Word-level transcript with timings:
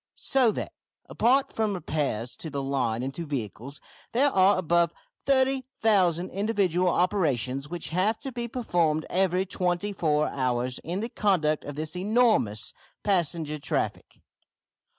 So 0.15 0.51
that 0.53 0.73
apart 1.05 1.53
from 1.53 1.75
repairs 1.75 2.35
to 2.37 2.49
the 2.49 2.63
line 2.63 3.03
and 3.03 3.13
to 3.13 3.23
vehicles 3.23 3.79
there 4.13 4.31
are 4.31 4.57
above 4.57 4.91
30,000 5.27 6.31
individual 6.31 6.87
operations 6.89 7.69
which 7.69 7.89
have 7.89 8.17
to 8.21 8.31
be 8.31 8.47
performed 8.47 9.05
every 9.11 9.45
twenty 9.45 9.93
four 9.93 10.27
hours 10.27 10.79
in 10.79 11.01
the 11.01 11.09
conduct 11.09 11.63
of 11.65 11.75
this 11.75 11.95
enormous 11.95 12.73
passenger 13.03 13.59
traffic. 13.59 14.21